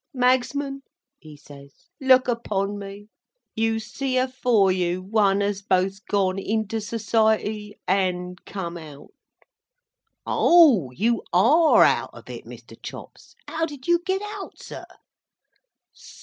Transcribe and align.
"Magsman," 0.15 0.81
he 1.19 1.37
says, 1.37 1.91
"look 2.01 2.27
upon 2.27 2.79
me! 2.79 3.09
You 3.53 3.79
see 3.79 4.17
afore 4.17 4.71
you, 4.71 4.99
One 5.03 5.43
as 5.43 5.57
has 5.57 5.61
both 5.61 6.07
gone 6.07 6.39
into 6.39 6.81
Society 6.81 7.75
and 7.87 8.43
come 8.43 8.77
out." 8.79 9.09
"O! 10.25 10.89
You 10.89 11.21
are 11.31 11.83
out 11.83 12.09
of 12.13 12.31
it, 12.31 12.45
Mr. 12.45 12.75
Chops? 12.81 13.35
How 13.47 13.67
did 13.67 13.87
you 13.87 13.99
get 14.03 14.23
out, 14.23 14.57
sir?" 14.57 14.85